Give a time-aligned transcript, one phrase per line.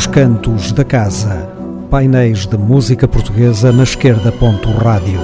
[0.00, 1.46] Os Cantos da Casa,
[1.90, 4.32] painéis de música portuguesa na esquerda.
[4.32, 5.20] Ponto rádio.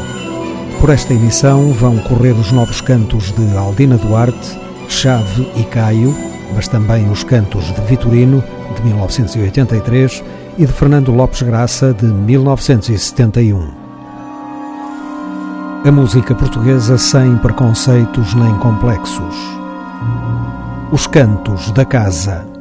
[0.79, 6.15] Por esta emissão vão correr os novos cantos de Aldina Duarte, Chave e Caio,
[6.55, 8.45] mas também os cantos de Vitorino,
[8.77, 10.23] de 1983,
[10.59, 13.71] e de Fernando Lopes Graça, de 1971.
[15.87, 19.37] A música portuguesa sem preconceitos nem complexos.
[20.93, 22.56] Os Cantos da Casa.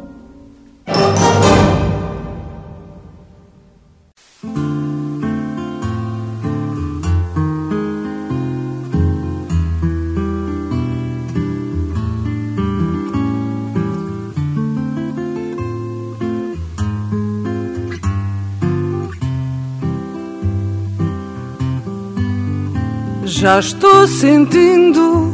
[23.45, 25.31] Já estou sentindo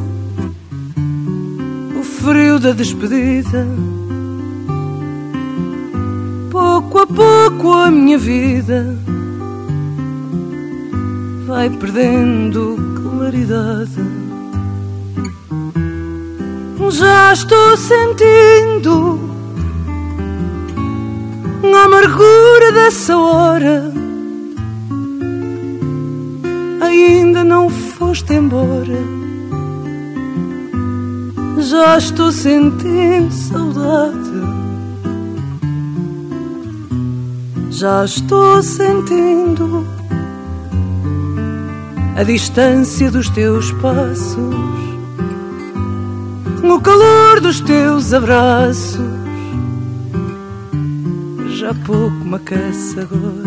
[1.98, 3.66] o frio da despedida.
[6.52, 8.98] Pouco a pouco a minha vida
[11.48, 14.04] vai perdendo claridade.
[16.90, 19.22] Já estou sentindo
[21.64, 23.91] a amargura dessa hora.
[28.34, 29.22] Embora.
[31.60, 34.32] Já estou sentindo saudade.
[37.70, 39.86] Já estou sentindo
[42.16, 44.56] a distância dos teus passos,
[46.64, 49.02] o calor dos teus abraços.
[51.58, 53.41] Já pouco me aquece agora.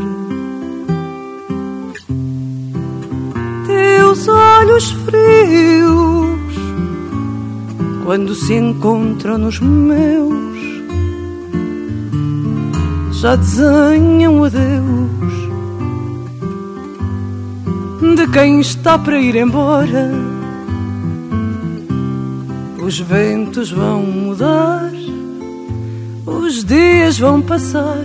[4.35, 6.55] Olhos frios,
[8.05, 10.45] quando se encontram nos meus
[13.25, 15.35] já desenham adeus
[18.15, 20.11] de quem está para ir embora.
[22.83, 24.93] Os ventos vão mudar,
[26.27, 28.05] os dias vão passar,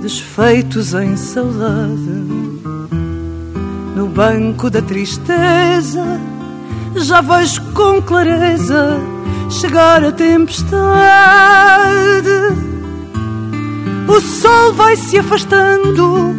[0.00, 2.23] desfeitos em saudade.
[3.94, 6.20] No banco da tristeza,
[6.96, 8.98] já vejo com clareza
[9.48, 10.74] chegar a tempestade.
[14.08, 16.34] O sol vai se afastando,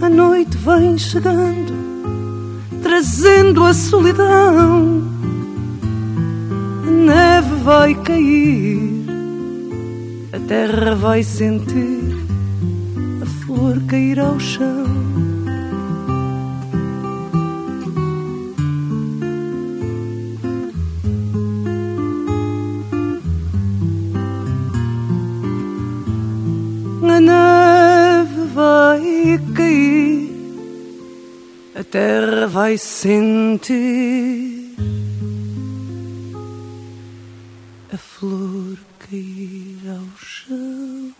[0.00, 1.74] a noite vem chegando,
[2.80, 5.02] trazendo a solidão.
[6.86, 9.04] A neve vai cair,
[10.32, 12.16] a terra vai sentir
[13.20, 15.29] a flor cair ao chão.
[31.90, 34.76] Terra vai sentir
[37.92, 41.12] a flor cair ao chão.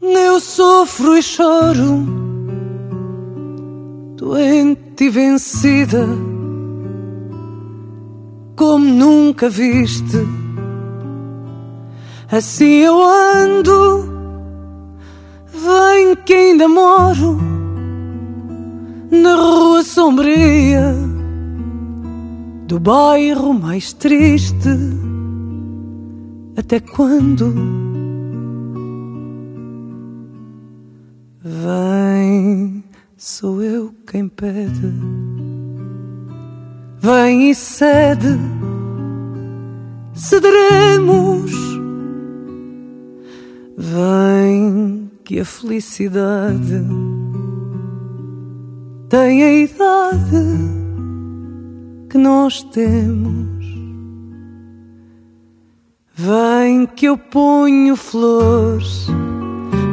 [0.00, 2.06] Eu sofro e choro,
[4.16, 6.06] doente e vencida
[8.54, 10.47] como nunca viste.
[12.30, 14.04] Assim eu ando,
[15.46, 17.40] vem que ainda moro
[19.10, 20.94] na rua sombria
[22.66, 24.68] do bairro mais triste.
[26.54, 27.54] Até quando?
[31.42, 32.84] Vem,
[33.16, 34.92] sou eu quem pede.
[37.00, 38.38] Vem e cede,
[40.12, 41.67] cederemos.
[43.80, 46.84] Vem que a felicidade
[49.08, 50.46] tem a idade
[52.10, 53.64] que nós temos.
[56.12, 59.06] Vem que eu ponho flores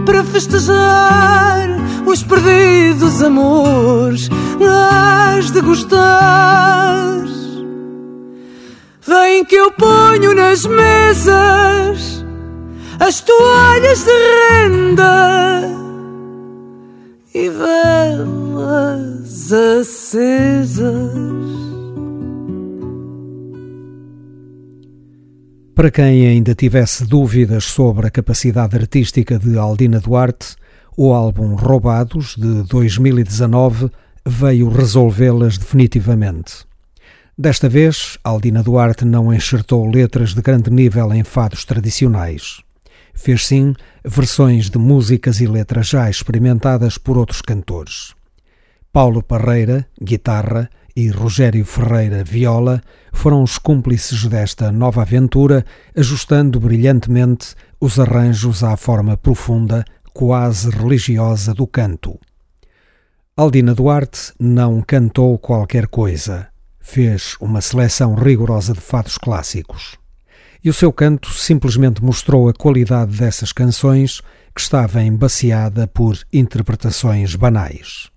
[0.04, 1.70] para festejar
[2.08, 4.30] os perdidos amores,
[4.68, 7.06] has de gostar.
[9.06, 12.15] Vem que eu ponho nas mesas
[13.00, 14.12] as toalhas de
[14.50, 15.64] renda
[17.34, 21.12] e velas acesas.
[25.76, 30.56] Para quem ainda tivesse dúvidas sobre a capacidade artística de Aldina Duarte,
[30.96, 33.92] o álbum Roubados, de 2019,
[34.26, 36.66] veio resolvê-las definitivamente.
[37.38, 42.65] Desta vez, Aldina Duarte não enxertou letras de grande nível em fados tradicionais.
[43.16, 43.74] Fez sim
[44.04, 48.14] versões de músicas e letras já experimentadas por outros cantores.
[48.92, 52.82] Paulo Parreira, guitarra, e Rogério Ferreira, viola,
[53.12, 55.66] foram os cúmplices desta nova aventura,
[55.96, 59.84] ajustando brilhantemente os arranjos à forma profunda,
[60.14, 62.18] quase religiosa do canto.
[63.36, 66.48] Aldina Duarte não cantou qualquer coisa
[66.86, 69.98] fez uma seleção rigorosa de fados clássicos.
[70.66, 74.20] E o seu canto simplesmente mostrou a qualidade dessas canções
[74.52, 78.10] que estava embaciada por interpretações banais.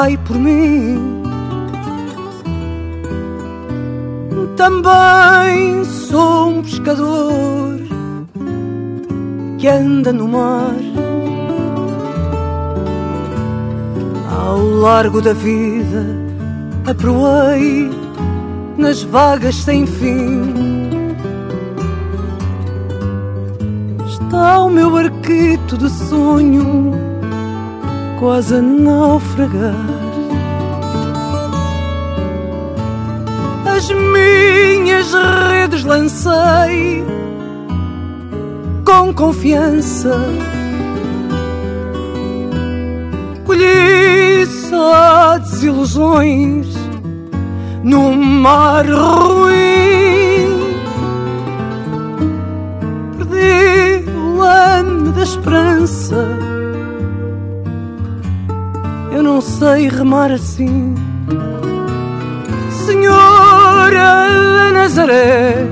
[0.00, 1.22] Rogai por mim.
[4.56, 7.80] Também sou um pescador
[9.58, 10.74] que anda no mar.
[14.30, 16.06] Ao largo da vida,
[16.86, 17.90] aproei
[18.76, 20.42] nas vagas sem fim.
[24.06, 27.10] Está o meu barquito de sonho
[28.20, 29.74] quase a naufragar.
[33.64, 37.02] As minhas redes lancei
[38.84, 40.20] com confiança.
[43.46, 46.66] Colhi só desilusões
[47.82, 50.60] num mar ruim.
[53.16, 56.49] Perdi o lame da esperança
[59.60, 60.94] sei remar assim.
[62.86, 64.10] Senhora
[64.56, 65.66] da Nazaré,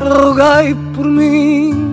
[0.00, 1.83] rogai por mim.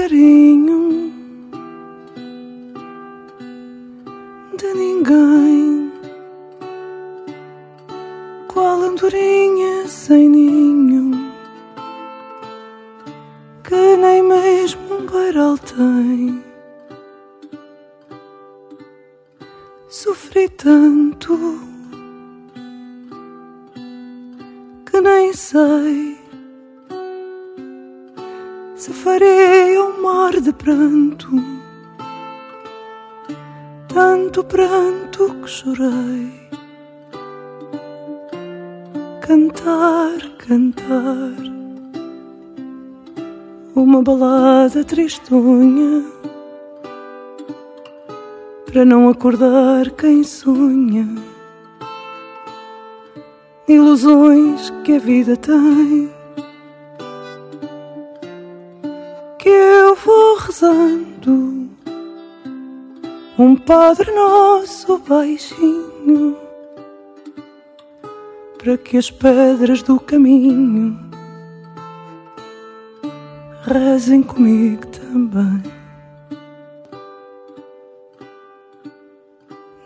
[0.00, 0.69] carinho.
[44.02, 46.02] Balada tristonha
[48.64, 51.06] para não acordar quem sonha.
[53.68, 56.10] Ilusões que a vida tem
[59.38, 61.09] que eu vou rezando.
[63.42, 66.36] Um Padre Nosso baixinho
[68.58, 70.94] para que as pedras do caminho
[73.62, 75.62] rezem comigo também.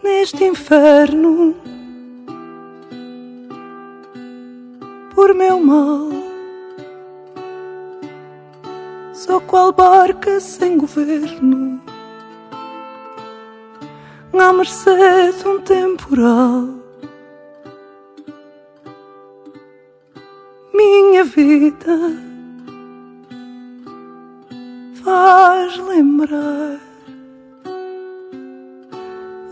[0.02, 1.54] Neste inferno,
[5.14, 6.08] por meu mal,
[9.12, 11.73] sou qual barca sem governo,
[14.40, 16.84] à mercê de um temporal.
[21.14, 21.96] minha vida
[25.04, 26.80] faz lembrar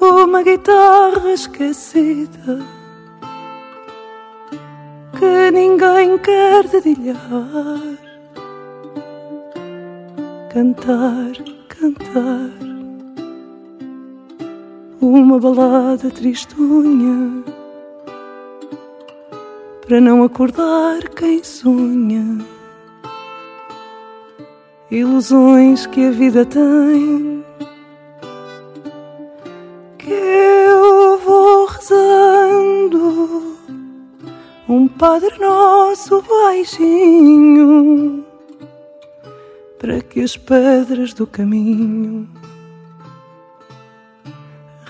[0.01, 2.59] uma guitarra esquecida
[5.19, 7.17] que ninguém quer dedilhar.
[10.53, 11.33] Cantar,
[11.69, 12.72] cantar
[15.03, 17.43] uma balada tristonha
[19.85, 22.39] para não acordar quem sonha.
[24.89, 27.45] Ilusões que a vida tem,
[29.99, 33.57] que eu vou rezando.
[34.69, 38.25] Um Padre Nosso baixinho,
[39.81, 42.29] para que as pedras do caminho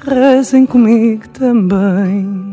[0.04, 2.51] rezem comigo também.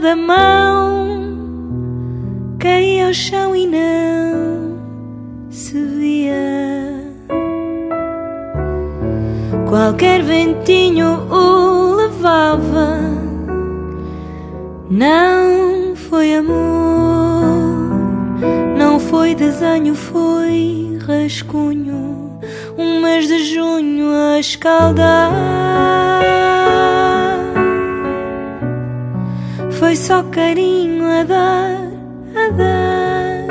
[0.00, 1.36] Da mão,
[2.58, 4.78] caía ao chão e não
[5.50, 6.34] se via.
[9.68, 13.00] Qualquer ventinho o levava,
[14.88, 17.68] não foi amor,
[18.76, 22.38] não foi desenho, foi rascunho.
[22.78, 25.77] Um mês de junho a escaldar.
[30.08, 31.76] Só carinho a dar,
[32.34, 33.46] a dar.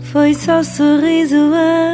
[0.00, 1.93] Foi só sorriso a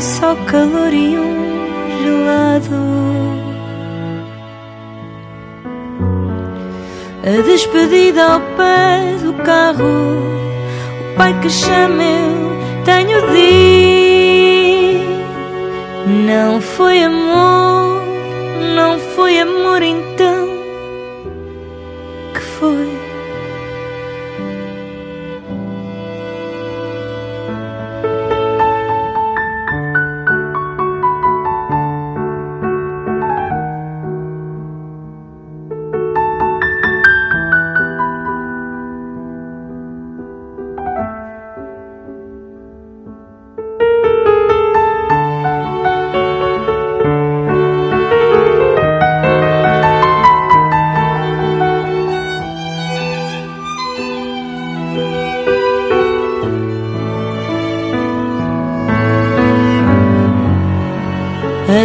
[0.00, 2.74] Foi só calor e um gelado.
[7.22, 9.84] A despedida ao pé do carro.
[11.04, 15.00] O pai que chama eu tenho de.
[16.26, 18.02] Não foi amor,
[18.74, 20.39] não foi amor então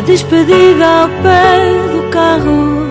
[0.06, 2.86] despedida ao pé do carro.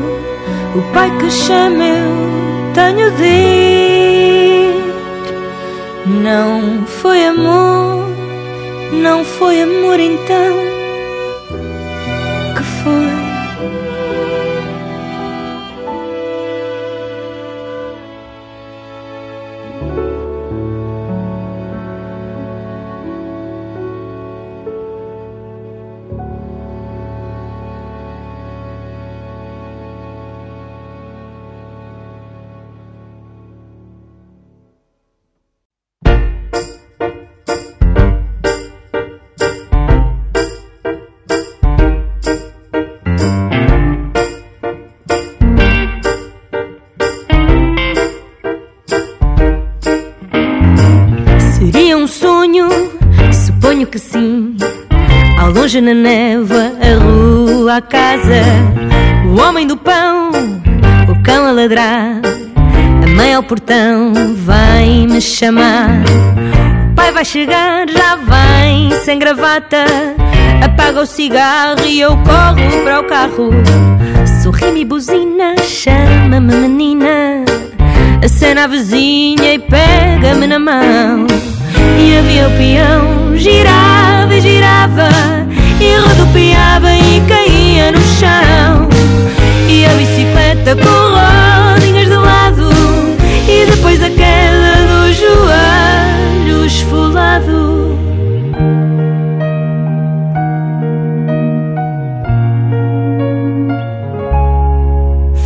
[0.75, 4.85] O pai que chama eu tenho de ir.
[6.07, 8.09] Não foi amor,
[8.93, 10.74] não foi amor então
[55.75, 58.45] Longe na névoa, a rua, a casa,
[59.27, 60.31] o homem do pão,
[61.09, 62.21] o cão a ladrar,
[63.03, 66.05] a mãe ao portão vem me chamar.
[66.93, 69.85] O pai vai chegar, já vem sem gravata,
[70.65, 73.51] apaga o cigarro e eu corro para o carro.
[74.45, 77.45] Sorri-me e buzina, chama-me menina,
[78.25, 81.27] acena a vizinha e pega-me na mão.
[81.99, 85.45] E havia o peão, girava e girava
[85.85, 88.89] E rodopiava e caía no chão.
[89.69, 92.71] E a bicicleta com rodinhas de lado.
[93.47, 97.99] E depois a queda do joelho esfolado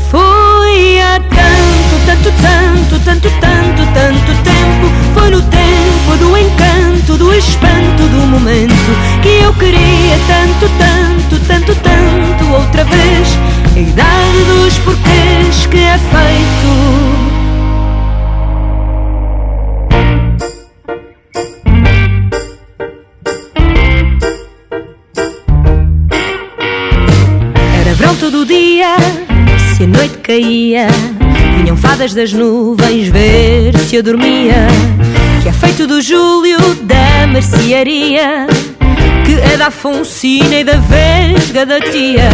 [0.08, 4.86] Foi há tanto, tanto, tanto, tanto, tanto, tanto tempo.
[5.14, 7.87] Foi no tempo do encanto, do espanto
[8.28, 8.74] momento
[9.22, 13.38] Que eu queria tanto, tanto, tanto, tanto outra vez
[13.74, 17.38] A idade dos porquês que é feito
[28.30, 28.96] todo dia,
[29.74, 30.88] se a noite caía,
[31.56, 34.66] vinham fadas das nuvens ver se eu dormia.
[35.60, 38.46] Feito do Júlio da mercearia,
[39.24, 42.28] que é da Afonsina e da Vesga da tia.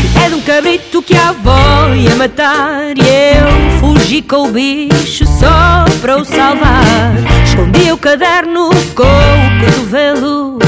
[0.00, 4.52] Que é de um cabrito que a avó ia matar e eu fugi com o
[4.52, 7.14] bicho só para o salvar.
[7.44, 10.58] Escondi o caderno com o cotovelo.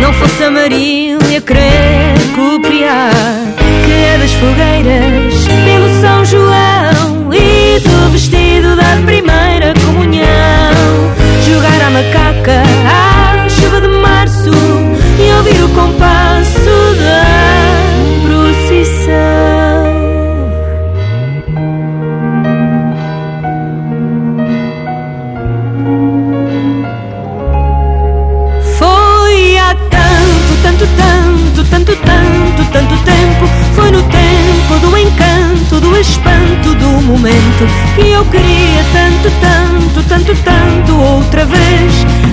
[0.00, 3.10] Não fosse a Marília querer copiar
[3.86, 9.72] Que é das fogueiras pelo São João E do vestido da primeira
[11.86, 14.50] a macaca à chuva de março
[15.18, 17.43] E ouvir o compasso da
[35.94, 42.23] do espanto, do momento que eu queria tanto, tanto, tanto, tanto outra vez.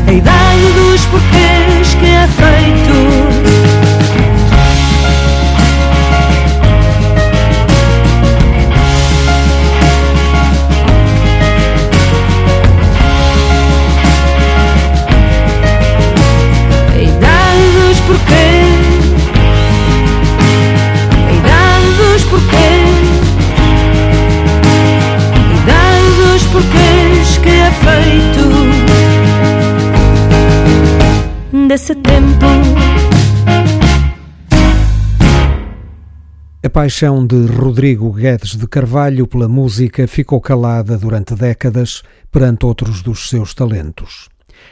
[36.71, 43.27] Paixão de Rodrigo Guedes de Carvalho pela música ficou calada durante décadas perante outros dos
[43.27, 44.29] seus talentos,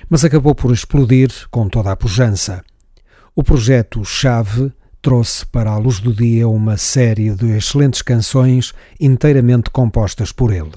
[0.10, 2.64] mas acabou por explodir com toda a pujança.
[3.36, 9.70] O projeto Chave trouxe para a luz do dia uma série de excelentes canções inteiramente
[9.70, 10.72] compostas por ele.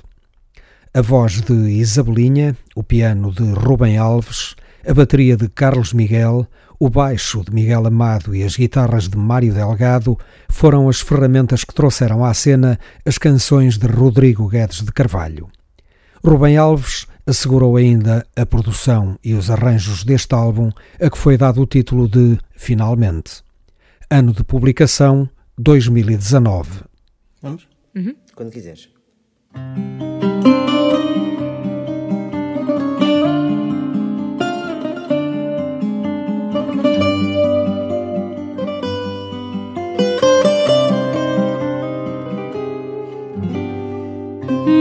[0.92, 6.48] A voz de Isabelinha, o piano de Rubem Alves, a bateria de Carlos Miguel,
[6.84, 10.18] o baixo de Miguel Amado e as guitarras de Mário Delgado
[10.48, 15.48] foram as ferramentas que trouxeram à cena as canções de Rodrigo Guedes de Carvalho.
[16.26, 21.62] Rubem Alves assegurou ainda a produção e os arranjos deste álbum, a que foi dado
[21.62, 23.44] o título de Finalmente.
[24.10, 26.80] Ano de publicação 2019.
[27.40, 27.68] Vamos?
[28.34, 28.88] Quando quiseres.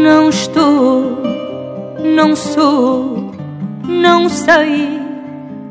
[0.03, 1.21] Não estou,
[2.03, 3.31] não sou,
[3.87, 4.99] não sei,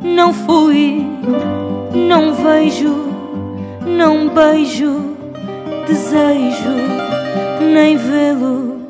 [0.00, 1.04] não fui,
[1.92, 2.94] não vejo,
[3.84, 5.16] não beijo,
[5.88, 6.76] desejo,
[7.74, 8.80] nem vê-lo,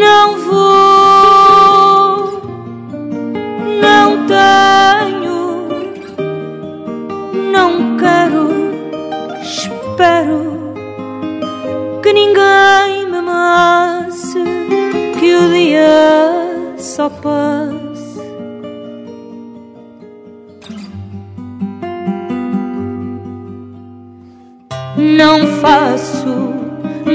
[0.00, 2.40] não vou,
[3.82, 5.68] não tenho,
[7.52, 8.48] não quero,
[9.42, 10.72] espero
[12.00, 13.07] que ninguém
[13.38, 14.42] amasse,
[15.18, 17.78] que o dia só passe.
[24.96, 26.52] Não faço,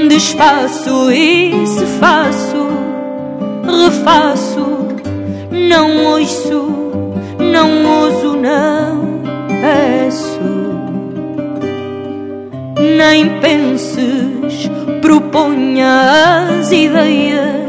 [0.08, 2.68] desfaço e se faço,
[3.66, 4.66] refaço,
[5.50, 6.64] não ouço,
[7.38, 9.20] não uso, não
[9.60, 10.40] peço.
[12.96, 14.33] Nem penses,
[15.04, 17.60] proponha as ideias,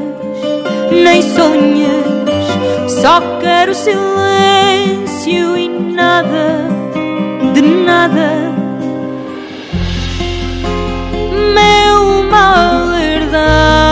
[1.04, 2.06] nem sonhes,
[3.02, 6.70] só quero silêncio e nada
[7.54, 8.54] de nada.
[11.54, 12.86] Meu mal
[13.26, 13.85] Quando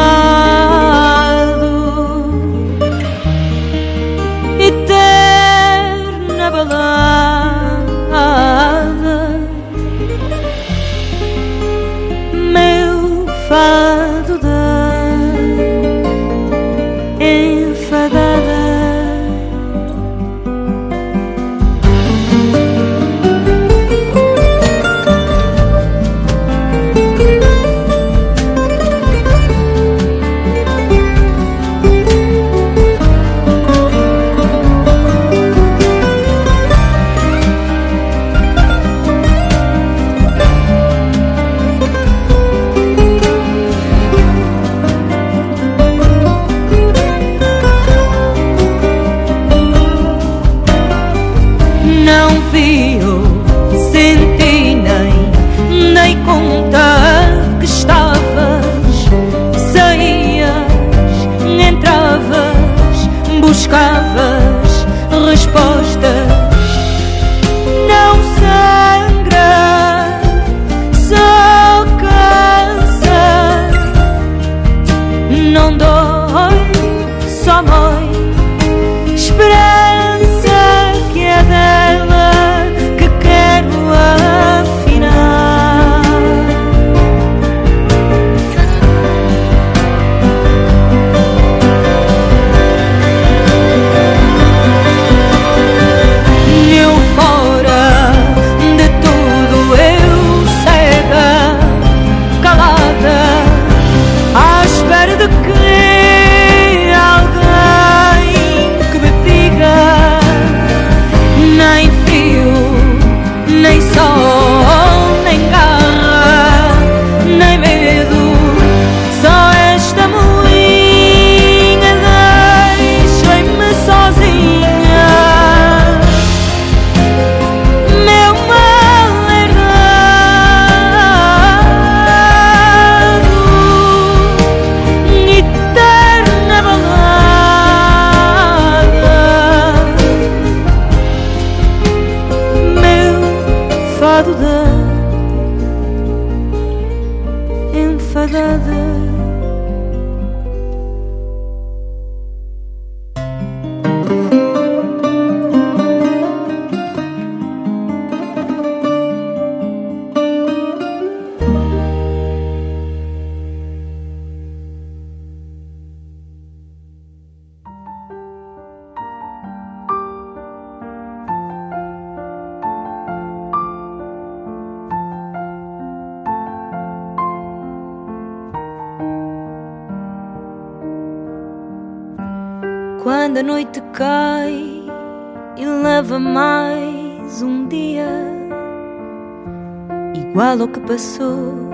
[190.87, 191.69] passou,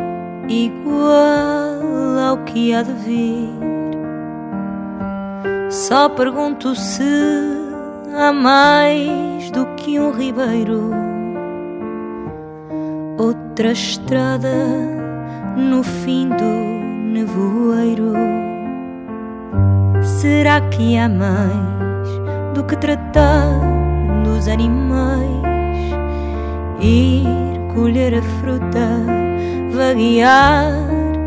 [0.47, 3.49] igual ao que há de vir.
[5.69, 7.03] Só pergunto se
[8.15, 10.91] há mais do que um ribeiro,
[13.17, 14.53] outra estrada
[15.55, 16.43] no fim do
[17.13, 18.13] nevoeiro.
[20.01, 22.09] Será que há mais
[22.55, 23.59] do que tratar
[24.23, 25.29] dos animais?
[26.81, 28.87] Ir colher a fruta,
[29.71, 30.73] vaguear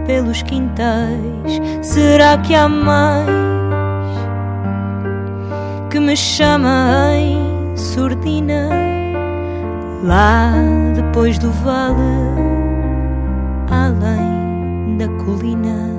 [0.06, 1.60] pelos quintais.
[1.82, 3.28] Será que há mais
[5.90, 8.68] que me chama em surdina?
[10.04, 10.52] Lá
[10.94, 11.96] depois do vale,
[13.70, 15.92] além da colina.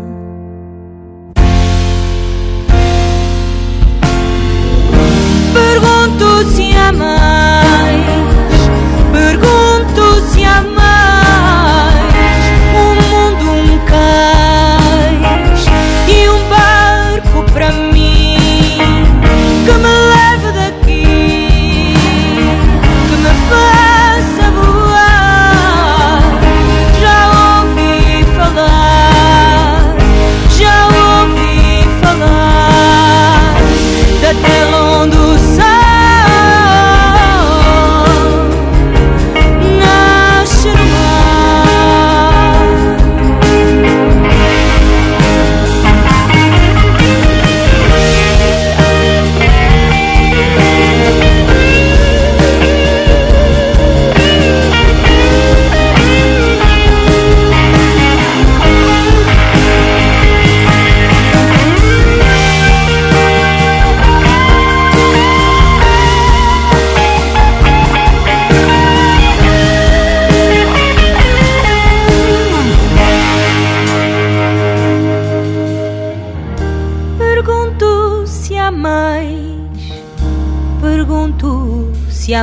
[5.54, 8.04] Pergunto se há mais,
[9.14, 9.43] pergunto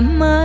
[0.01, 0.40] se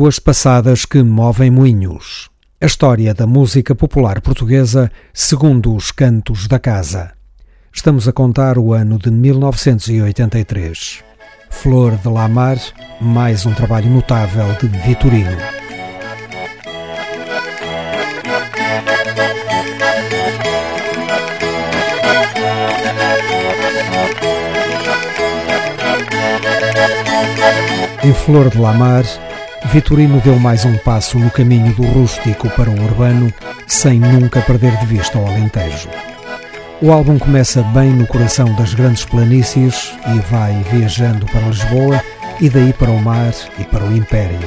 [0.00, 2.30] Águas passadas que movem moinhos.
[2.58, 7.12] A história da música popular portuguesa segundo os cantos da casa.
[7.70, 11.04] Estamos a contar o ano de 1983.
[11.50, 12.56] Flor de Lamar,
[12.98, 15.36] mais um trabalho notável de Vitorino.
[28.02, 29.04] Em Flor de Lamar,
[29.72, 33.32] Vitorino deu mais um passo no caminho do rústico para o urbano,
[33.68, 35.88] sem nunca perder de vista o Alentejo.
[36.82, 42.02] O álbum começa bem no coração das grandes planícies e vai viajando para Lisboa
[42.40, 44.40] e daí para o mar e para o Império.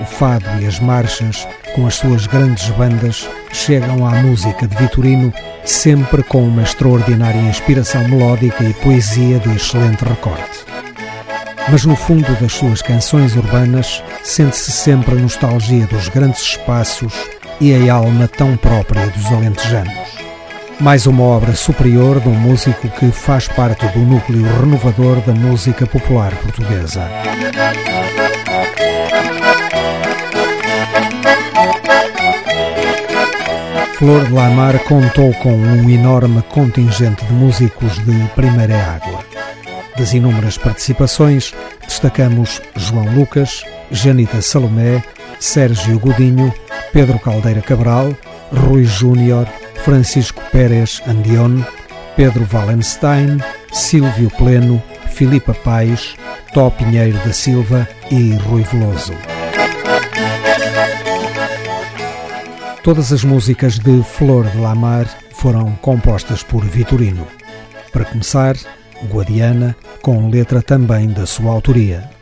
[0.00, 5.32] O fado e as marchas, com as suas grandes bandas, chegam à música de Vitorino
[5.64, 10.85] sempre com uma extraordinária inspiração melódica e poesia de excelente recorte.
[11.68, 17.12] Mas no fundo das suas canções urbanas sente-se sempre a nostalgia dos grandes espaços
[17.60, 19.92] e a alma tão própria dos alentejanos.
[20.78, 25.86] Mais uma obra superior de um músico que faz parte do núcleo renovador da música
[25.86, 27.08] popular portuguesa.
[33.98, 39.15] Flor de Lamar contou com um enorme contingente de músicos de primeira água.
[39.96, 45.02] Das inúmeras participações, destacamos João Lucas, Janita Salomé,
[45.40, 46.52] Sérgio Godinho,
[46.92, 48.14] Pedro Caldeira Cabral,
[48.52, 49.46] Rui Júnior,
[49.84, 51.62] Francisco Pérez Andion,
[52.14, 53.38] Pedro Wallenstein,
[53.72, 56.14] Silvio Pleno, Filipa Paes,
[56.52, 59.14] Tó Pinheiro da Silva e Rui Veloso.
[62.82, 67.26] Todas as músicas de Flor de Lamar foram compostas por Vitorino.
[67.92, 68.56] Para começar,
[69.04, 72.15] Guadiana, com letra também da sua autoria.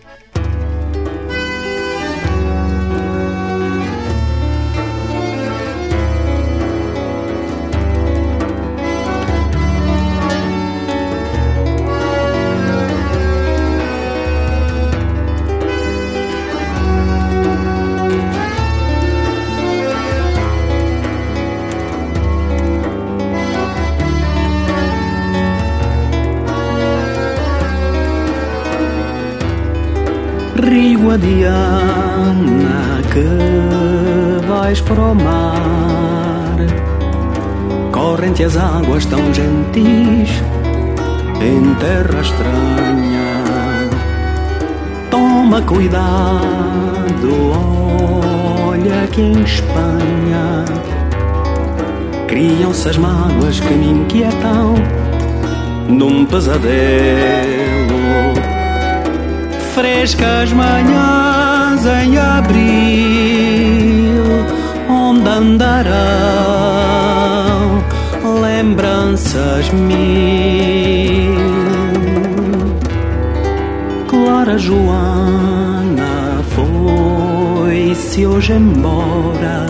[38.54, 40.30] As águas tão gentis
[41.40, 43.34] em terra estranha
[45.10, 46.04] Toma cuidado,
[48.68, 50.64] olha que em Espanha
[52.28, 54.74] Criam-se as mágoas que me inquietam
[55.88, 56.64] num pesadelo.
[59.74, 62.64] Frescas manhãs em abril,
[64.88, 66.93] onde andarão
[68.74, 71.34] lembranças mil.
[74.08, 79.66] Clara Joana foi-se hoje embora,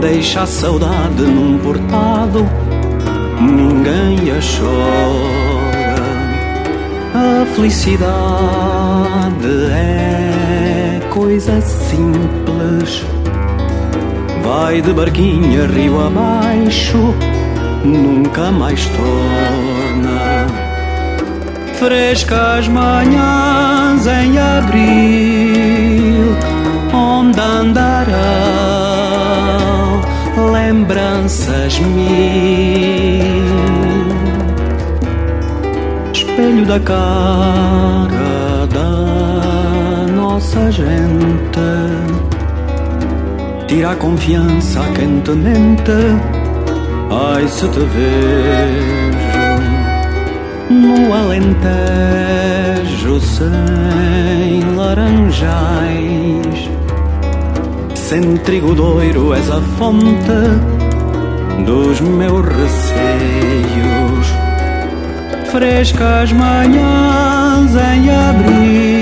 [0.00, 2.44] deixa a saudade num portado
[3.40, 5.94] ninguém a chora.
[7.14, 8.08] A felicidade
[9.70, 13.17] é coisa simples.
[14.48, 17.14] Vai de barquinha rio abaixo,
[17.84, 20.46] nunca mais torna.
[21.74, 26.34] Frescas manhãs em abril,
[26.94, 28.16] onde andarão
[30.50, 31.98] lembranças mil
[36.10, 42.27] espelho da cara da nossa gente.
[43.68, 45.92] Tira a confiança quentemente.
[47.10, 48.98] Ai, se te vejo
[50.70, 51.60] no Alentejo
[53.20, 56.70] sem laranjais.
[57.94, 60.40] Sem trigo doiro és a fonte
[61.64, 63.78] dos meus receios
[65.50, 68.97] frescas manhãs em abril,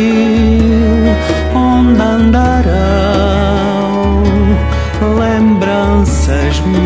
[6.27, 6.77] lembranças mil.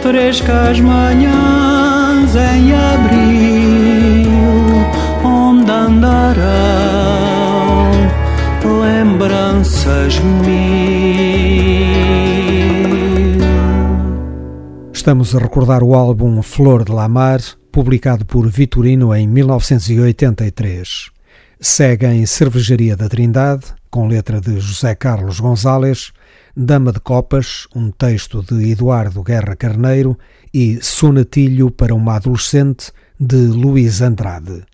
[0.00, 4.30] Frescas manhãs em abril,
[5.24, 6.92] onde andarão
[8.82, 10.52] lembranças mil.
[14.92, 17.40] Estamos a recordar o álbum Flor de Lamar,
[17.72, 21.10] publicado por Vitorino em 1983.
[21.60, 26.12] Segue em Cervejaria da Trindade, com letra de José Carlos Gonzalez,
[26.56, 30.18] Dama de Copas, um texto de Eduardo Guerra Carneiro
[30.52, 34.64] e Sonatilho para uma Adolescente, de Luís Andrade.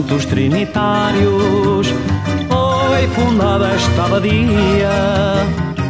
[0.00, 1.88] Santos trinitários
[2.48, 4.88] foi fundada esta abadia.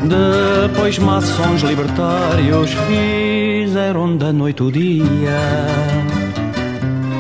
[0.03, 5.39] Depois maçons libertários fizeram da noite o dia.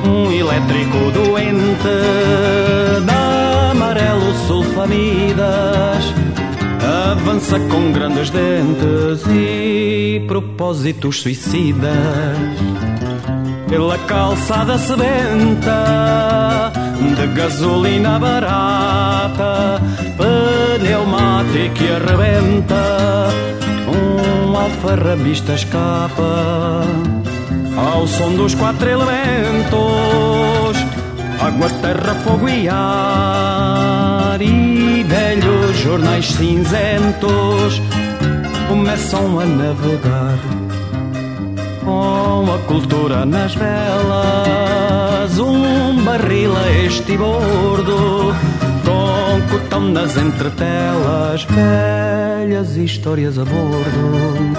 [0.04, 6.12] Um elétrico doente da amarelo sulfamidas
[7.12, 11.90] avança com grandes dentes e propósitos suicidas
[13.70, 16.72] pela calçada sedenta
[17.14, 19.80] de gasolina barata,
[20.16, 23.28] pneumático que arrebenta,
[23.88, 26.84] um alfarrabista escapa.
[27.76, 30.76] Ao som dos quatro elementos,
[31.40, 37.80] água, terra, fogo e ar, e velhos jornais cinzentos
[38.68, 40.38] começam a navegar
[41.84, 48.34] com a cultura nas velas, um barril a este bordo,
[48.84, 54.56] com cotão nas entretelas, velhas histórias a bordo.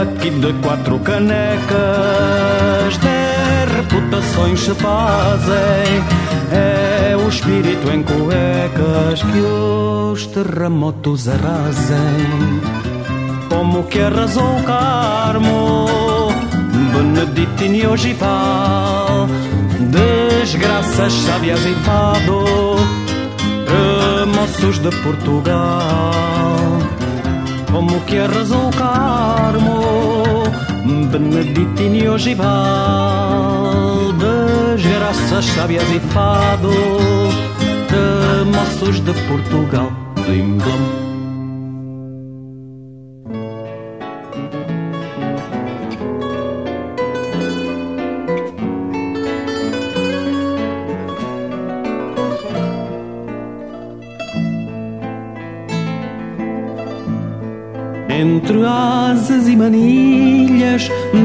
[0.00, 1.68] Aqui de quatro canecas,
[2.98, 6.02] de reputações se fazem.
[6.52, 12.60] É o espírito em cuecas que os terremotos arrasem
[13.62, 15.86] como que arrasou o Carmo,
[16.92, 19.28] Beneditino e Ogival,
[20.92, 22.44] desgraças sábias e fado,
[24.34, 26.12] moços de Portugal.
[27.70, 30.44] Como que arrasou o Carmo,
[31.10, 32.52] beneditino e ogival,
[34.18, 36.70] de graças sábias e fado,
[37.88, 39.90] de moços de Portugal,
[40.26, 41.01] blim blum.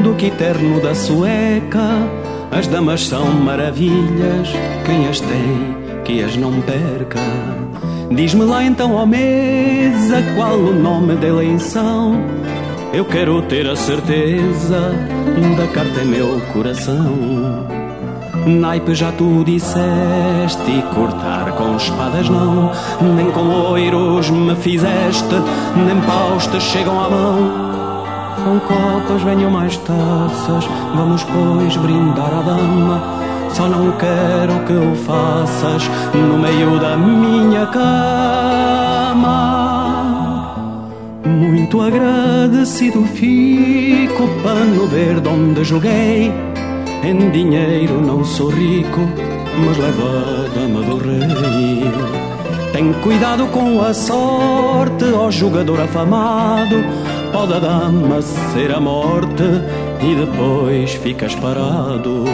[0.02, 1.88] Do que eterno da sueca,
[2.50, 4.48] as damas são maravilhas,
[4.84, 7.20] quem as tem, que as não perca.
[8.10, 12.20] Diz-me lá então, ó mesa, qual o nome da eleição?
[12.92, 14.92] Eu quero ter a certeza
[15.56, 17.66] da carta em meu coração.
[18.46, 22.70] Naipe já tu disseste e cortar com espadas não
[23.14, 25.34] Nem com oiros me fizeste,
[25.76, 27.67] nem paus te chegam à mão
[28.44, 30.64] São copas, venham mais taças,
[30.94, 33.02] vamos pois brindar à dama
[33.50, 39.34] Só não quero que o faças no meio da minha cama
[41.24, 46.32] Muito agradecido fico, pano verde onde joguei
[47.02, 49.00] em dinheiro não sou rico,
[49.64, 51.90] mas leva a dama do rei.
[52.72, 56.76] Tem cuidado com a sorte, ó jogador afamado.
[57.32, 59.44] Pode a dama ser a morte
[60.00, 62.24] e depois ficas parado.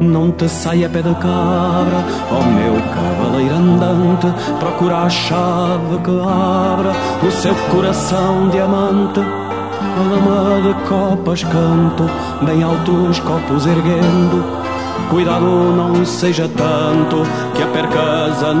[0.00, 4.26] Não te saia pé de cabra, ó meu cavaleiro andante.
[4.58, 6.92] Procura a chave que abra
[7.26, 9.20] o seu coração diamante
[9.98, 12.08] Alma de copas canto,
[12.46, 14.42] bem altos copos erguendo.
[15.10, 17.22] Cuidado não seja tanto
[17.54, 18.54] que a percas a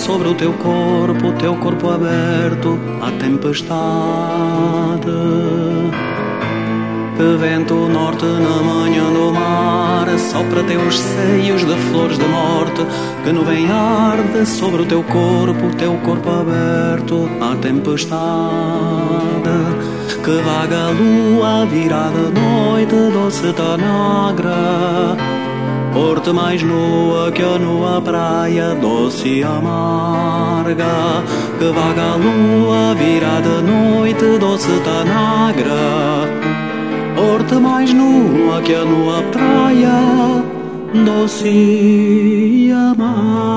[0.00, 3.70] sobre o teu corpo, o teu corpo aberto à tempestade.
[7.16, 12.86] Que vento norte na manhã do mar sopra teus seios de flores de morte.
[13.22, 18.20] Que nuvem arde sobre o teu corpo, o teu corpo aberto à tempestade.
[20.24, 25.39] Que vaga a lua virada noite doce tanagra
[25.92, 31.24] Porte mais nua que a nua praia doce e amarga.
[31.58, 36.28] Que vaga a lua virada noite doce tanagra.
[37.16, 40.44] Porte mais nua que a nua praia
[41.04, 43.50] doce e amarga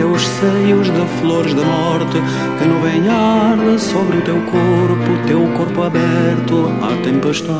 [0.00, 2.22] teus seios de flores de morte
[2.58, 7.50] Que nuvem arde sobre o teu corpo Teu corpo aberto à tempestade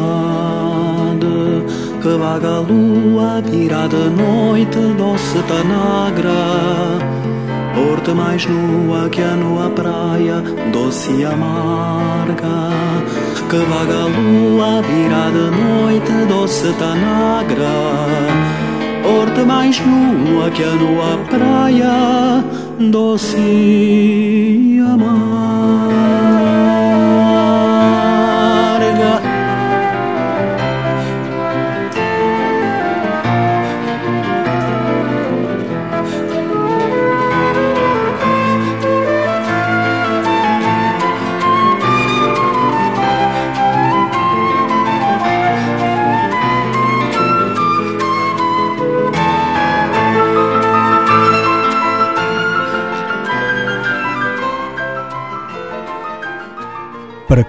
[2.01, 6.30] Que vaga a lua virada noite doce tanagra
[7.74, 12.68] Porte mais nua que a nua praia, doce e amarga.
[13.49, 18.59] Que vaga a lua virada noite, doce tanagra
[19.11, 22.44] porta mais nua que a nua praia,
[22.90, 24.80] doce e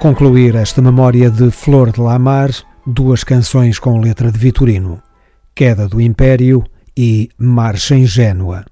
[0.02, 2.50] concluir esta memória de Flor de Lamar,
[2.88, 5.00] duas canções com letra de Vitorino:
[5.54, 6.64] Queda do Império
[6.98, 8.66] e Marcha Ingênua.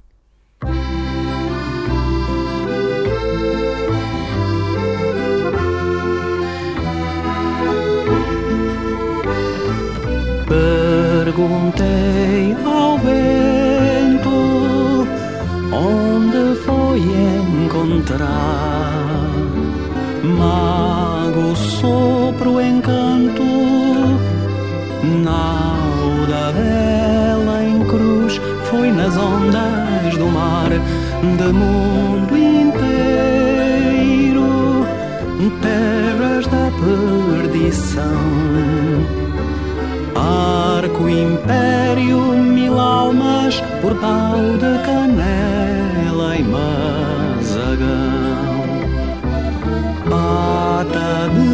[11.27, 14.29] Perguntei ao vento
[15.71, 16.99] onde foi
[17.63, 18.79] encontrar
[21.39, 23.43] mago, sopro, encanto,
[25.23, 32.75] nauda vela em cruz, foi nas ondas do mar, de mundo inteiro,
[35.61, 38.19] terras da perdição
[40.15, 48.38] Arco império, mil almas por pau de canela e mazagão.
[50.09, 51.49] Pata de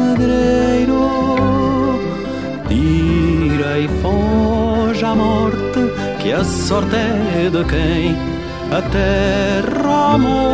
[0.00, 1.04] negreiro,
[2.68, 5.80] tira e foge a morte,
[6.20, 8.16] que a sorte é de quem
[8.70, 10.52] a terra amou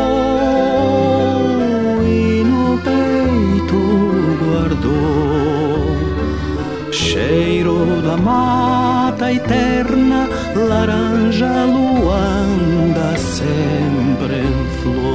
[2.04, 3.80] e no peito
[4.42, 5.98] guardou
[6.92, 15.07] cheiro da mata eterna, laranja luanda sempre em flor.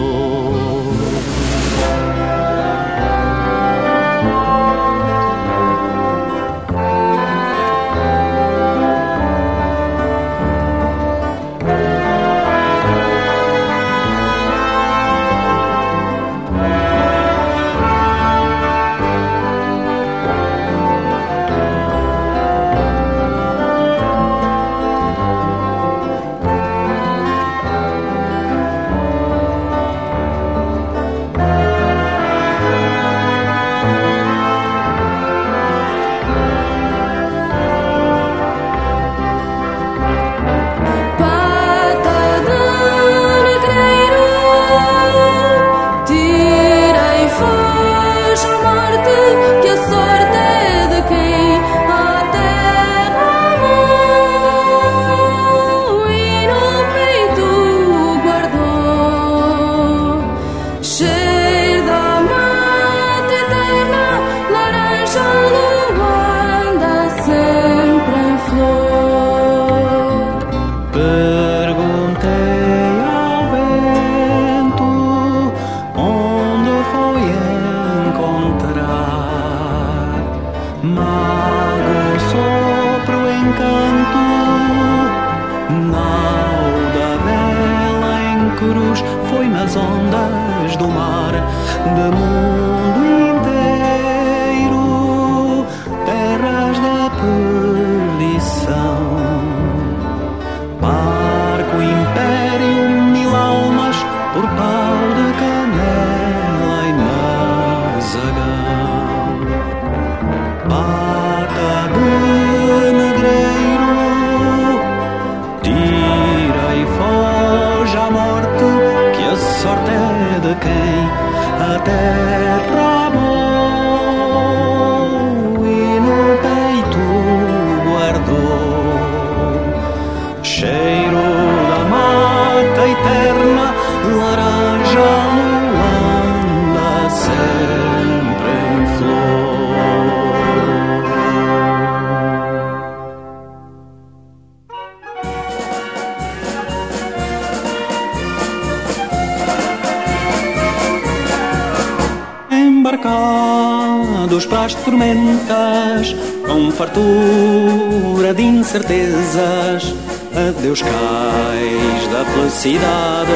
[156.71, 159.93] Fartura de incertezas.
[160.35, 163.31] Adeus cais da felicidade,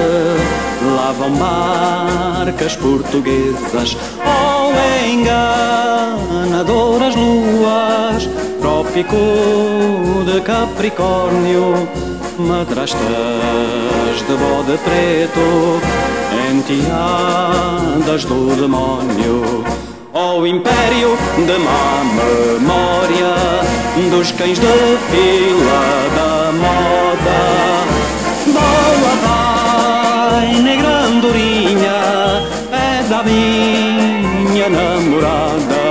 [0.96, 3.96] lá vão barcas portuguesas.
[4.26, 4.72] Oh,
[6.40, 8.28] enganadoras luas,
[8.60, 9.16] trópico
[10.26, 11.88] de Capricórnio,
[12.40, 13.00] madrastas
[14.28, 15.80] de bode preto,
[16.52, 19.64] enteadas do demónio
[20.14, 23.58] ao império de má memória
[24.10, 24.68] dos cães de
[25.10, 25.84] fila
[26.16, 27.40] da moda.
[28.54, 35.86] Boa vai, negra andorinha, é da minha namorada,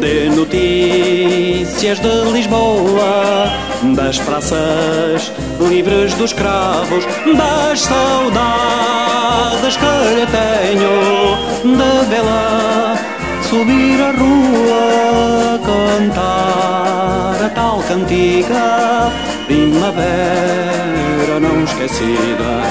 [0.00, 3.52] de notícias de Lisboa,
[3.92, 5.30] das praças
[5.60, 7.04] livres dos cravos,
[7.36, 11.36] das saudades que lhe tenho
[11.76, 12.96] de vê-la
[13.42, 19.12] subir a rua, cantar a tal cantiga,
[19.46, 22.62] primavera não esquecida.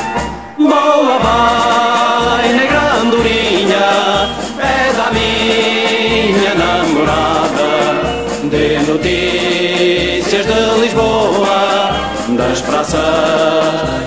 [0.58, 7.72] Boa vai, negra andorinha, é da minha namorada.
[8.50, 8.76] De
[10.46, 11.92] de Lisboa,
[12.38, 13.02] das praças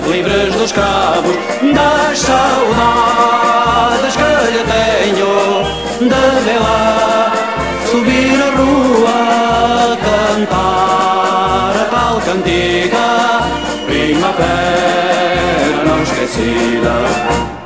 [0.07, 1.35] livres dos cabos,
[1.73, 5.33] das saudades que lhe tenho
[5.99, 7.31] de vê-la
[7.89, 9.19] subir a rua,
[10.05, 13.07] cantar a tal cantiga,
[13.87, 17.56] primavera não esquecida.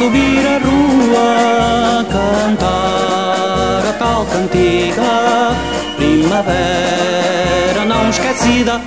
[0.00, 5.54] Subir a rua, cantar a tal cantiga,
[5.98, 8.80] primavera não esquecida.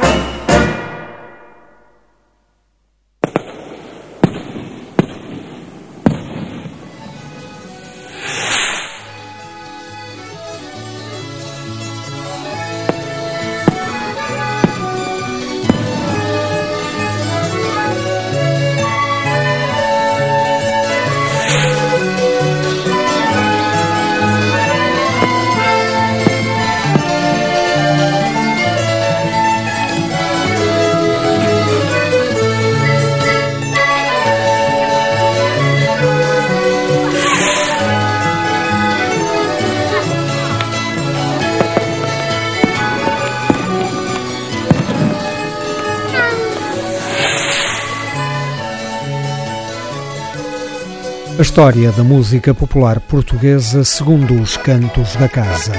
[51.53, 55.71] História da música popular portuguesa segundo os cantos da casa.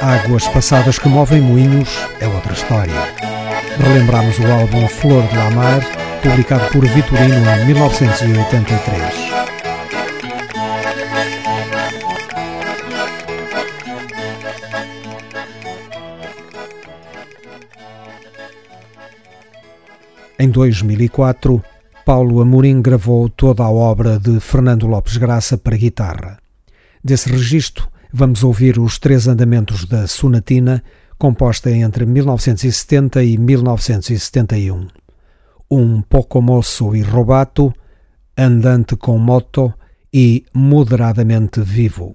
[0.00, 2.92] Águas passadas que movem moinhos é outra história.
[3.78, 5.82] Relembramos o álbum Flor de Lamar,
[6.20, 9.14] publicado por Vitorino em 1983.
[20.40, 21.62] Em 2004,
[22.12, 26.38] Paulo Amorim gravou toda a obra de Fernando Lopes Graça para guitarra.
[27.04, 30.82] Desse registro, vamos ouvir os três andamentos da Sonatina,
[31.16, 34.88] composta entre 1970 e 1971.
[35.70, 37.72] Um pouco moço e robato,
[38.36, 39.72] andante com moto
[40.12, 42.12] e moderadamente vivo.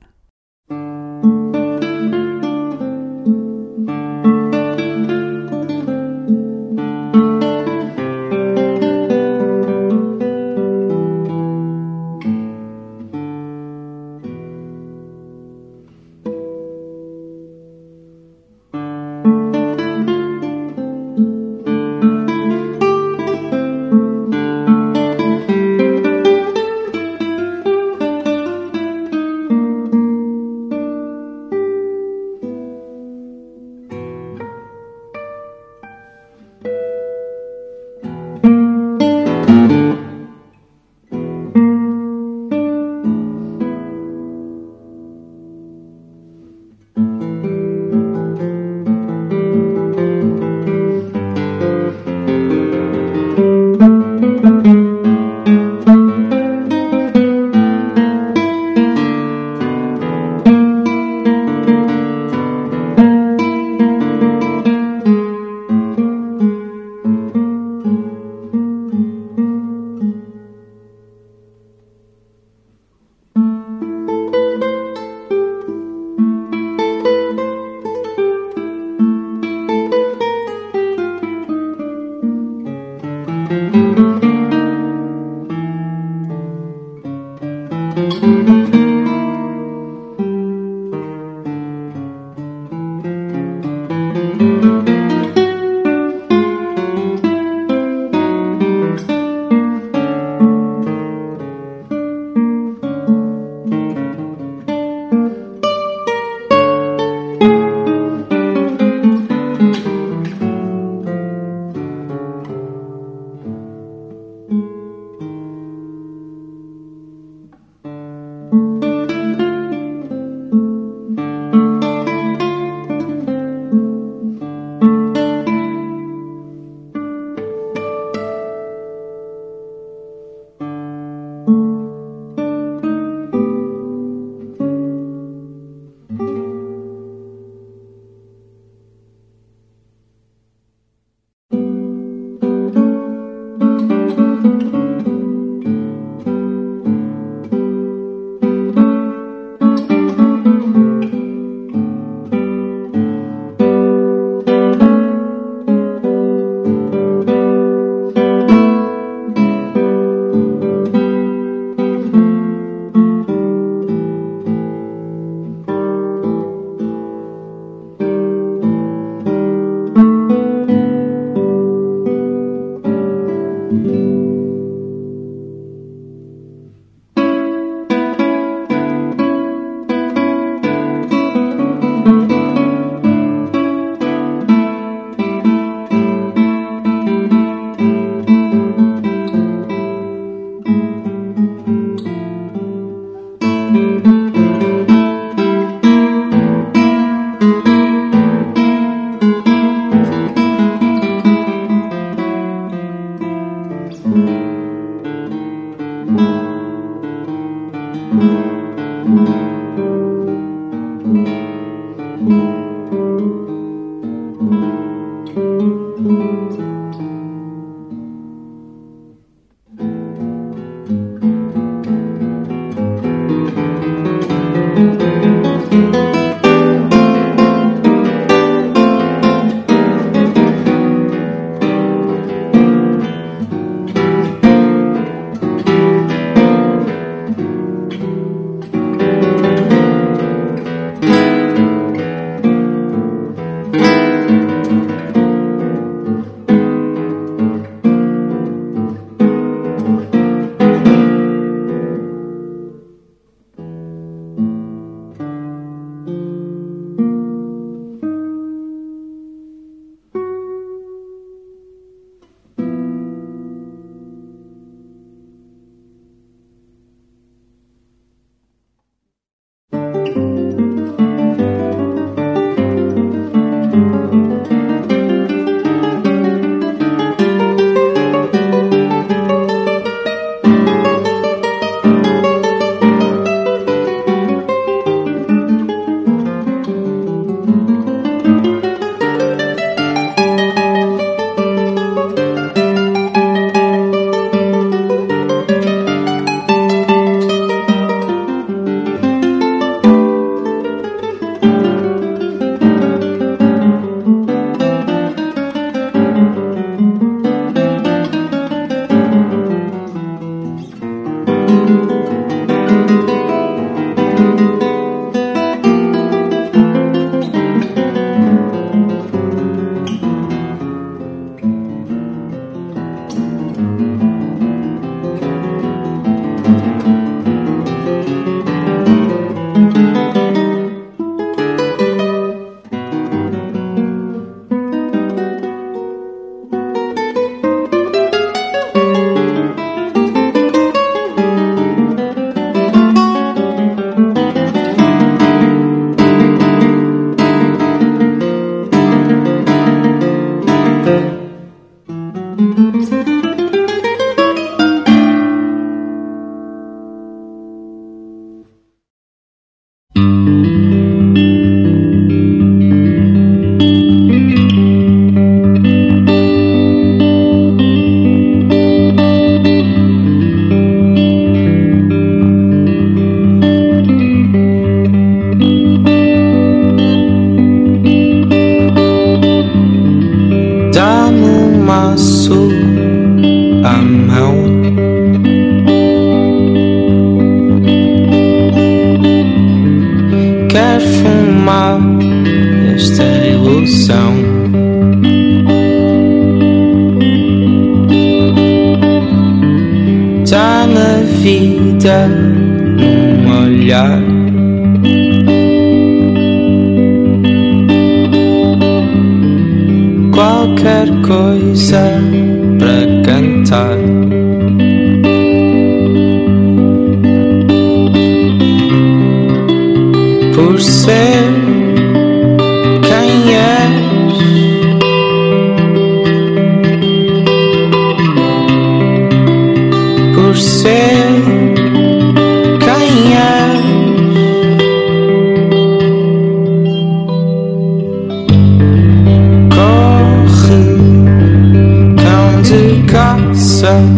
[443.65, 443.95] coração.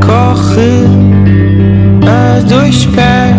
[0.00, 0.84] Corre
[2.06, 3.34] a dois pés.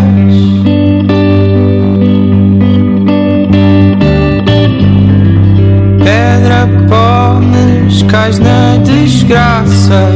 [6.04, 10.12] Pedra, pomes, cais na desgraça.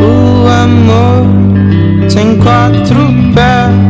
[0.00, 1.26] O amor
[2.12, 3.83] tem quatro pés.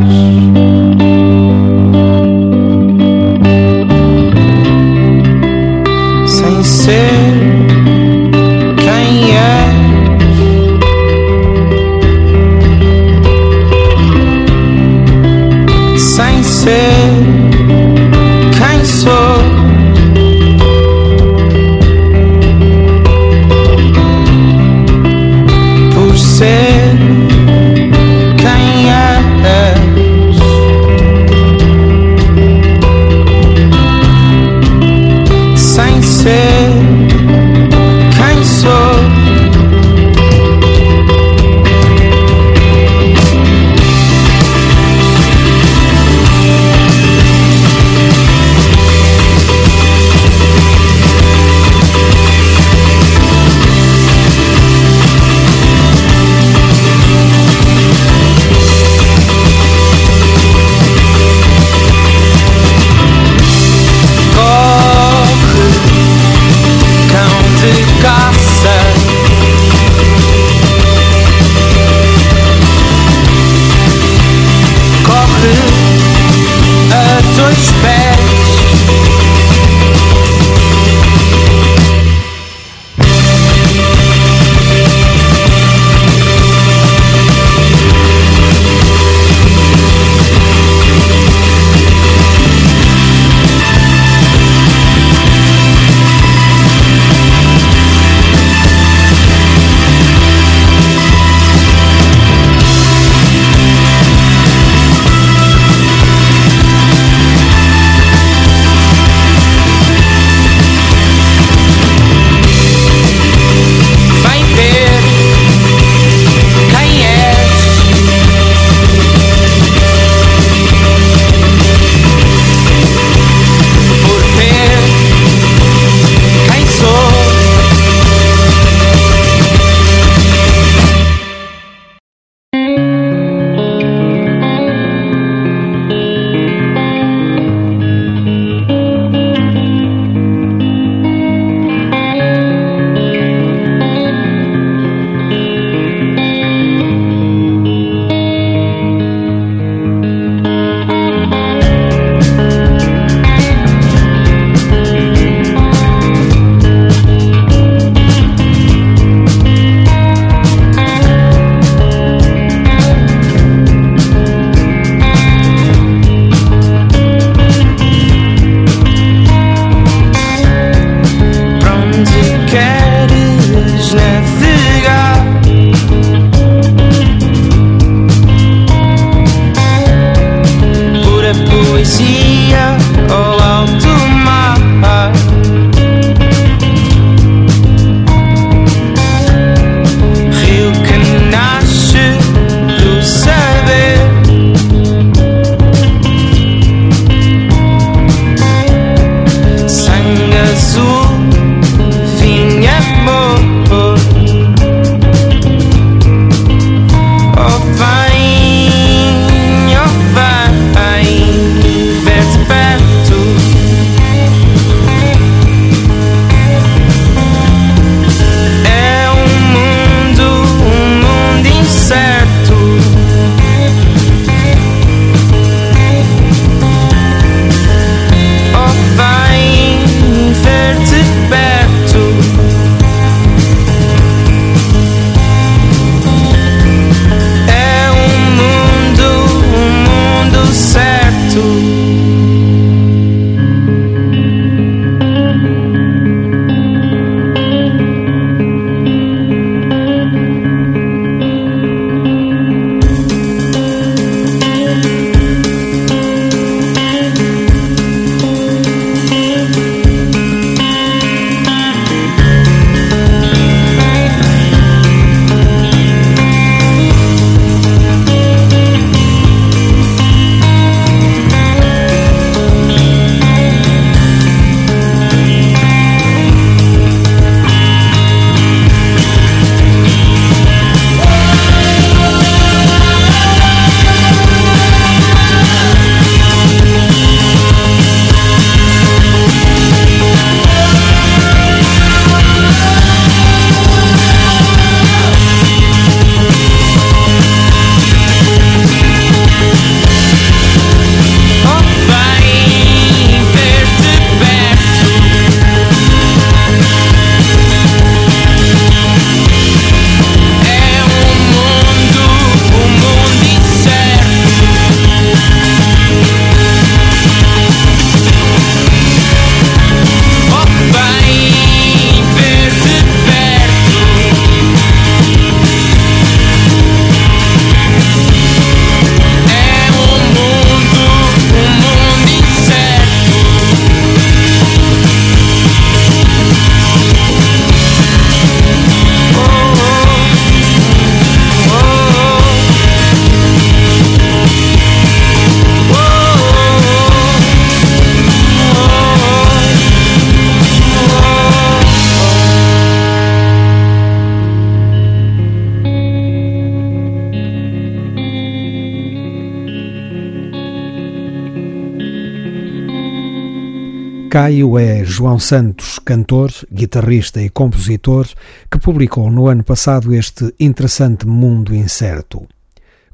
[364.24, 368.08] Caio é João Santos, cantor, guitarrista e compositor,
[368.50, 372.26] que publicou no ano passado este interessante Mundo Incerto.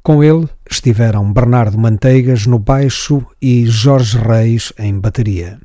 [0.03, 5.61] Com ele estiveram Bernardo Manteigas no baixo e Jorge Reis em bateria.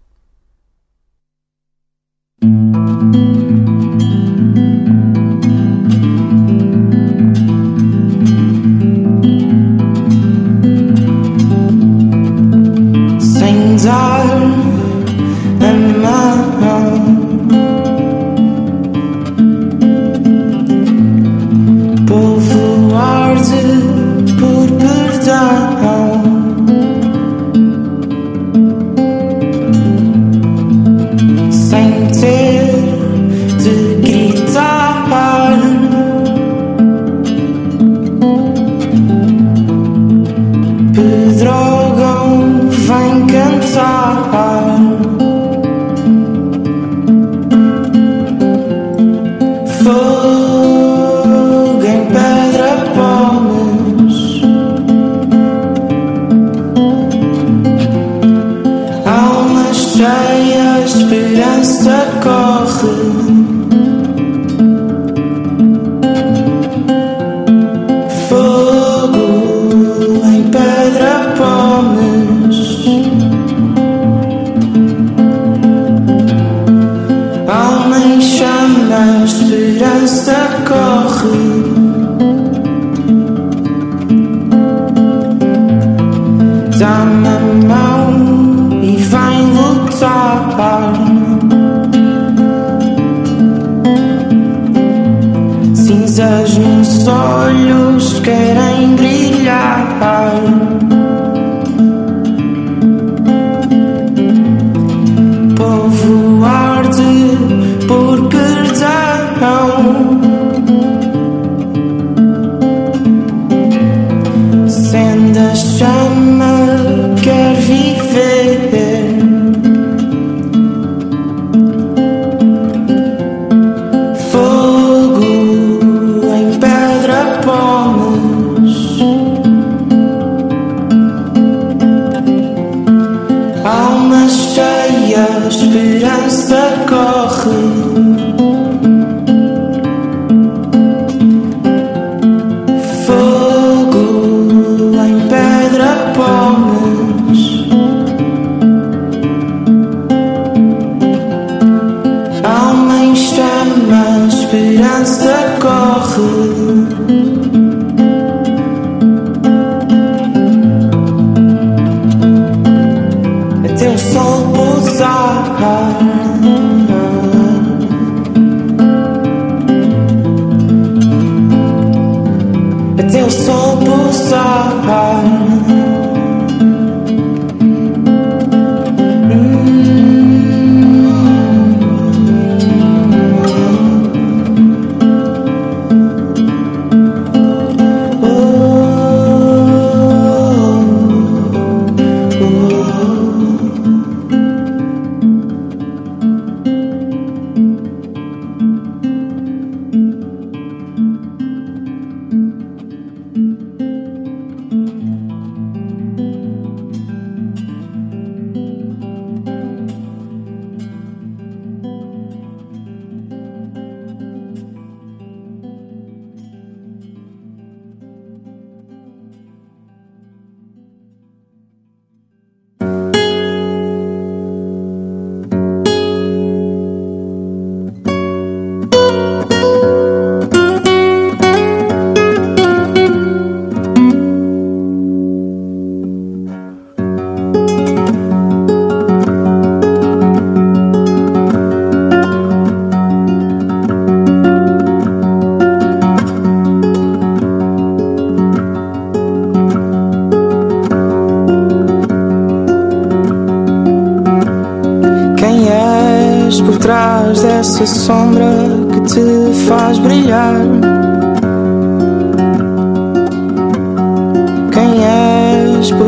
[135.43, 137.24] just be the gold.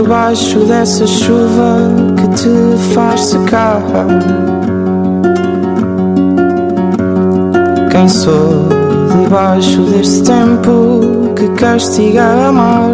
[0.08, 3.82] És por baixo dessa chuva que te faz secar?
[7.92, 8.70] Quem sou
[9.22, 12.92] debaixo deste tempo que castiga amar?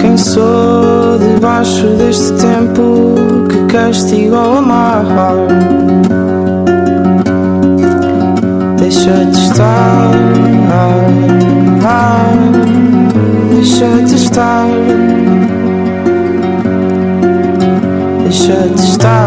[0.00, 3.14] Quem sou debaixo baixo deste tempo
[3.48, 5.04] que castigou a mar.
[8.78, 10.10] Deixa de estar,
[13.64, 14.66] deixa de estar,
[18.22, 19.24] deixa de estar.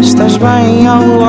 [0.00, 1.20] Estás bem ao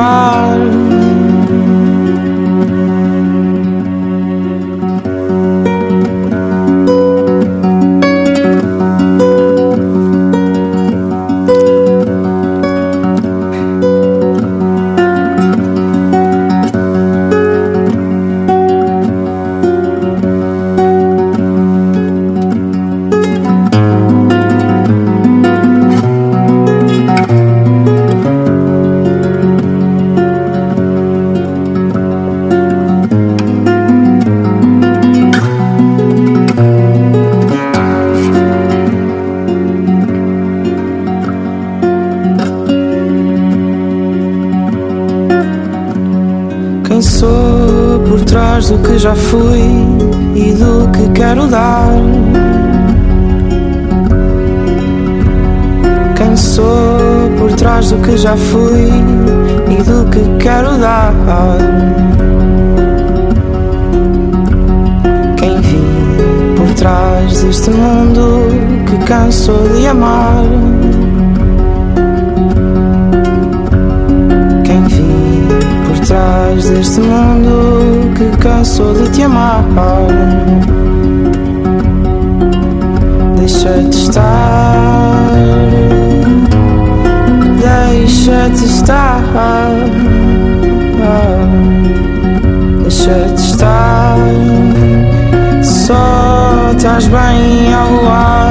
[48.57, 48.61] luar.
[48.61, 49.59] do que já fui
[50.35, 51.91] e do que quero dar.
[56.15, 56.65] Quem sou
[57.37, 58.89] por trás do que já fui
[59.69, 61.13] e do que quero dar.
[65.37, 68.47] Quem vi por trás deste mundo
[68.87, 70.43] que cansou de amar.
[74.63, 75.47] Quem vi
[75.87, 79.63] por trás deste mundo que cansou de te amar.
[83.37, 85.31] Deixa de estar,
[87.59, 89.21] deixa de estar,
[92.81, 94.17] deixa de estar.
[95.61, 98.46] Só estás bem ao ar.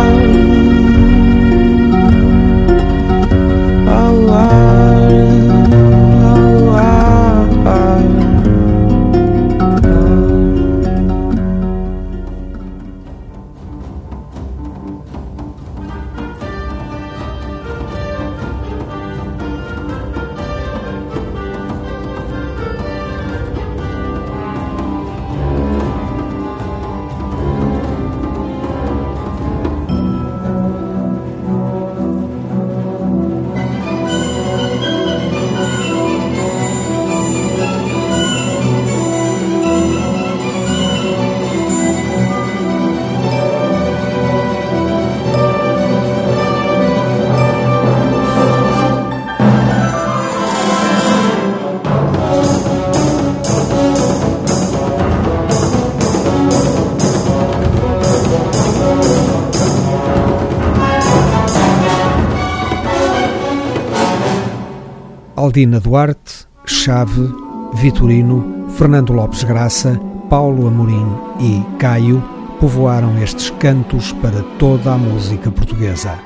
[65.56, 67.32] Aldina Duarte, Chave,
[67.76, 71.06] Vitorino, Fernando Lopes Graça, Paulo Amorim
[71.40, 72.22] e Caio
[72.60, 76.18] povoaram estes cantos para toda a música portuguesa.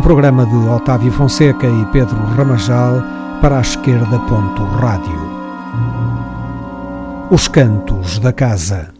[0.00, 3.02] Um programa de Otávio Fonseca e Pedro Ramajal
[3.42, 4.18] para a esquerda.
[4.20, 5.20] Ponto Rádio.
[7.30, 8.99] Os Cantos da Casa.